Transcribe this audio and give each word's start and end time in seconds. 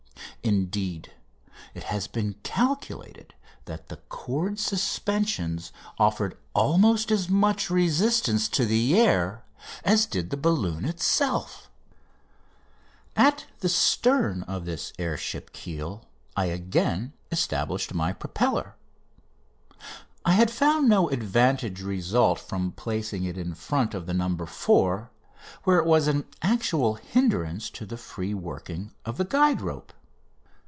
Indeed, 0.43 1.11
it 1.75 1.83
has 1.83 2.07
been 2.07 2.33
calculated 2.41 3.35
that 3.65 3.89
the 3.89 3.97
cord 3.97 4.57
suspensions 4.57 5.71
offered 5.99 6.35
almost 6.55 7.11
as 7.11 7.29
much 7.29 7.69
resistance 7.69 8.49
to 8.49 8.65
the 8.65 8.99
air 8.99 9.43
as 9.83 10.07
did 10.07 10.31
the 10.31 10.37
balloon 10.37 10.83
itself. 10.83 11.69
[Illustration: 13.15 13.15
"No. 13.15 13.23
4." 13.23 13.23
FLIGHT 13.23 13.35
BEFORE 13.35 13.51
PROFESSOR 13.61 13.61
LANGLEY] 13.61 13.61
At 13.61 13.61
the 14.41 14.45
stern 14.49 14.55
of 14.55 14.65
this 14.65 14.93
air 14.97 15.17
ship 15.17 15.53
keel 15.53 16.05
I 16.35 16.45
again 16.45 17.13
established 17.31 17.93
my 17.93 18.11
propeller. 18.11 18.73
I 20.25 20.31
had 20.31 20.49
found 20.49 20.89
no 20.89 21.07
advantage 21.09 21.83
result 21.83 22.39
from 22.39 22.71
placing 22.71 23.25
it 23.25 23.37
in 23.37 23.53
front 23.53 23.93
of 23.93 24.07
the 24.07 24.15
"No. 24.15 24.35
4," 24.47 25.11
where 25.65 25.77
it 25.77 25.85
was 25.85 26.07
an 26.07 26.25
actual 26.41 26.95
hindrance 26.95 27.69
to 27.69 27.85
the 27.85 27.95
free 27.97 28.33
working 28.33 28.91
of 29.05 29.17
the 29.17 29.25
guide 29.25 29.61
rope. 29.61 29.93